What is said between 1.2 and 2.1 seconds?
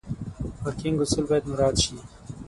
باید مراعت شي.